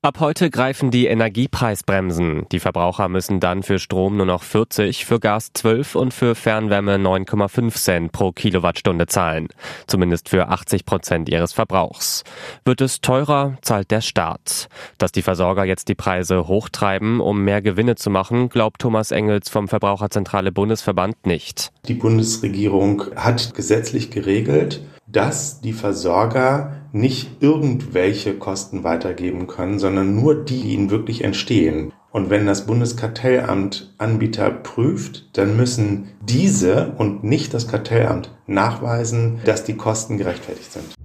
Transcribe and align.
Ab 0.00 0.20
heute 0.20 0.48
greifen 0.48 0.92
die 0.92 1.08
Energiepreisbremsen. 1.08 2.46
Die 2.52 2.60
Verbraucher 2.60 3.08
müssen 3.08 3.40
dann 3.40 3.64
für 3.64 3.80
Strom 3.80 4.16
nur 4.16 4.26
noch 4.26 4.44
40, 4.44 5.04
für 5.04 5.18
Gas 5.18 5.50
12 5.54 5.96
und 5.96 6.14
für 6.14 6.36
Fernwärme 6.36 6.98
9,5 6.98 7.74
Cent 7.74 8.12
pro 8.12 8.30
Kilowattstunde 8.30 9.08
zahlen. 9.08 9.48
Zumindest 9.88 10.28
für 10.28 10.50
80 10.50 10.84
Prozent 10.84 11.28
ihres 11.28 11.52
Verbrauchs. 11.52 12.22
Wird 12.64 12.80
es 12.80 13.00
teurer, 13.00 13.58
zahlt 13.60 13.90
der 13.90 14.00
Staat. 14.00 14.68
Dass 14.98 15.10
die 15.10 15.22
Versorger 15.22 15.64
jetzt 15.64 15.88
die 15.88 15.96
Preise 15.96 16.46
hochtreiben, 16.46 17.18
um 17.18 17.42
mehr 17.42 17.60
Gewinne 17.60 17.96
zu 17.96 18.08
machen, 18.08 18.50
glaubt 18.50 18.80
Thomas 18.80 19.10
Engels 19.10 19.48
vom 19.48 19.66
Verbraucherzentrale 19.66 20.52
Bundesverband 20.52 21.26
nicht. 21.26 21.72
Die 21.88 21.94
Bundesregierung 21.94 23.02
hat 23.16 23.52
gesetzlich 23.52 24.12
geregelt, 24.12 24.80
dass 25.10 25.60
die 25.60 25.72
Versorger 25.72 26.72
nicht 26.92 27.42
irgendwelche 27.42 28.34
Kosten 28.34 28.84
weitergeben 28.84 29.46
können, 29.46 29.78
sondern 29.78 30.14
nur 30.14 30.44
die, 30.44 30.58
die 30.62 30.74
ihnen 30.74 30.90
wirklich 30.90 31.24
entstehen. 31.24 31.92
Und 32.10 32.30
wenn 32.30 32.46
das 32.46 32.66
Bundeskartellamt 32.66 33.94
Anbieter 33.98 34.50
prüft, 34.50 35.28
dann 35.36 35.56
müssen 35.56 36.08
diese 36.22 36.94
und 36.96 37.22
nicht 37.22 37.52
das 37.52 37.68
Kartellamt 37.68 38.34
nachweisen, 38.46 39.40
dass 39.44 39.64
die 39.64 39.76
Kosten 39.76 40.16
gerechtfertigt 40.16 40.72
sind. 40.72 40.97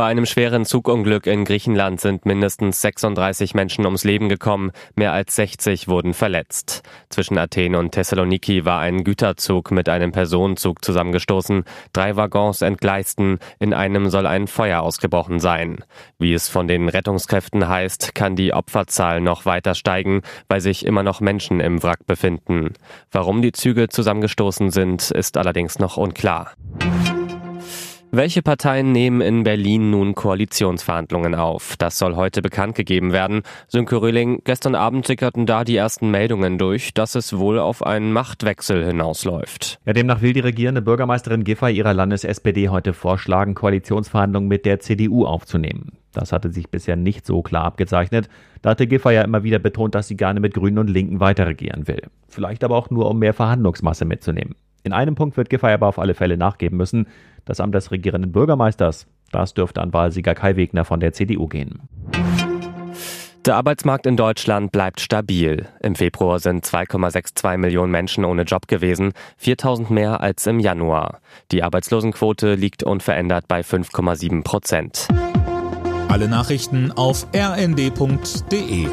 Bei 0.00 0.06
einem 0.06 0.24
schweren 0.24 0.64
Zugunglück 0.64 1.26
in 1.26 1.44
Griechenland 1.44 2.00
sind 2.00 2.24
mindestens 2.24 2.80
36 2.80 3.52
Menschen 3.52 3.84
ums 3.84 4.02
Leben 4.02 4.30
gekommen, 4.30 4.72
mehr 4.94 5.12
als 5.12 5.36
60 5.36 5.88
wurden 5.88 6.14
verletzt. 6.14 6.82
Zwischen 7.10 7.36
Athen 7.36 7.74
und 7.74 7.92
Thessaloniki 7.92 8.64
war 8.64 8.80
ein 8.80 9.04
Güterzug 9.04 9.70
mit 9.70 9.90
einem 9.90 10.10
Personenzug 10.10 10.82
zusammengestoßen, 10.82 11.64
drei 11.92 12.16
Waggons 12.16 12.62
entgleisten, 12.62 13.40
in 13.58 13.74
einem 13.74 14.08
soll 14.08 14.26
ein 14.26 14.46
Feuer 14.46 14.80
ausgebrochen 14.80 15.38
sein. 15.38 15.84
Wie 16.18 16.32
es 16.32 16.48
von 16.48 16.66
den 16.66 16.88
Rettungskräften 16.88 17.68
heißt, 17.68 18.14
kann 18.14 18.36
die 18.36 18.54
Opferzahl 18.54 19.20
noch 19.20 19.44
weiter 19.44 19.74
steigen, 19.74 20.22
weil 20.48 20.62
sich 20.62 20.86
immer 20.86 21.02
noch 21.02 21.20
Menschen 21.20 21.60
im 21.60 21.82
Wrack 21.82 22.06
befinden. 22.06 22.72
Warum 23.12 23.42
die 23.42 23.52
Züge 23.52 23.90
zusammengestoßen 23.90 24.70
sind, 24.70 25.10
ist 25.10 25.36
allerdings 25.36 25.78
noch 25.78 25.98
unklar. 25.98 26.52
Welche 28.12 28.42
Parteien 28.42 28.90
nehmen 28.90 29.20
in 29.20 29.44
Berlin 29.44 29.92
nun 29.92 30.16
Koalitionsverhandlungen 30.16 31.36
auf? 31.36 31.76
Das 31.78 31.96
soll 31.96 32.16
heute 32.16 32.42
bekannt 32.42 32.74
gegeben 32.74 33.12
werden. 33.12 33.42
Sönke 33.68 34.02
Röhling, 34.02 34.40
gestern 34.42 34.74
Abend 34.74 35.06
sickerten 35.06 35.46
da 35.46 35.62
die 35.62 35.76
ersten 35.76 36.10
Meldungen 36.10 36.58
durch, 36.58 36.92
dass 36.92 37.14
es 37.14 37.38
wohl 37.38 37.60
auf 37.60 37.86
einen 37.86 38.12
Machtwechsel 38.12 38.84
hinausläuft. 38.84 39.78
Ja, 39.86 39.92
demnach 39.92 40.22
will 40.22 40.32
die 40.32 40.40
regierende 40.40 40.82
Bürgermeisterin 40.82 41.44
Giffey 41.44 41.70
ihrer 41.70 41.94
Landes-SPD 41.94 42.68
heute 42.68 42.94
vorschlagen, 42.94 43.54
Koalitionsverhandlungen 43.54 44.48
mit 44.48 44.66
der 44.66 44.80
CDU 44.80 45.24
aufzunehmen. 45.24 45.92
Das 46.12 46.32
hatte 46.32 46.50
sich 46.50 46.68
bisher 46.68 46.96
nicht 46.96 47.24
so 47.24 47.42
klar 47.42 47.64
abgezeichnet. 47.64 48.28
Da 48.60 48.70
hatte 48.70 48.88
Giffey 48.88 49.14
ja 49.14 49.22
immer 49.22 49.44
wieder 49.44 49.60
betont, 49.60 49.94
dass 49.94 50.08
sie 50.08 50.16
gerne 50.16 50.40
mit 50.40 50.54
Grünen 50.54 50.78
und 50.78 50.90
Linken 50.90 51.20
weiterregieren 51.20 51.86
will. 51.86 52.02
Vielleicht 52.26 52.64
aber 52.64 52.74
auch 52.74 52.90
nur, 52.90 53.08
um 53.08 53.20
mehr 53.20 53.34
Verhandlungsmasse 53.34 54.04
mitzunehmen. 54.04 54.56
In 54.82 54.92
einem 54.92 55.14
Punkt 55.14 55.36
wird 55.36 55.50
Giffey 55.50 55.72
aber 55.72 55.86
auf 55.86 55.98
alle 55.98 56.14
Fälle 56.14 56.36
nachgeben 56.36 56.76
müssen. 56.76 57.06
Das 57.44 57.60
Amt 57.60 57.74
des 57.74 57.90
regierenden 57.90 58.32
Bürgermeisters. 58.32 59.06
Das 59.32 59.54
dürfte 59.54 59.80
an 59.80 59.92
Wahlsieger 59.92 60.34
Kai 60.34 60.56
Wegner 60.56 60.84
von 60.84 61.00
der 61.00 61.12
CDU 61.12 61.46
gehen. 61.46 61.80
Der 63.46 63.56
Arbeitsmarkt 63.56 64.04
in 64.04 64.18
Deutschland 64.18 64.70
bleibt 64.70 65.00
stabil. 65.00 65.66
Im 65.82 65.94
Februar 65.94 66.40
sind 66.40 66.66
2,62 66.66 67.56
Millionen 67.56 67.90
Menschen 67.90 68.26
ohne 68.26 68.42
Job 68.42 68.68
gewesen, 68.68 69.12
4000 69.38 69.90
mehr 69.90 70.20
als 70.20 70.46
im 70.46 70.60
Januar. 70.60 71.20
Die 71.50 71.62
Arbeitslosenquote 71.62 72.54
liegt 72.54 72.82
unverändert 72.82 73.48
bei 73.48 73.60
5,7 73.60 74.42
Prozent. 74.44 75.08
Alle 76.08 76.28
Nachrichten 76.28 76.92
auf 76.92 77.26
rnd.de 77.34 78.88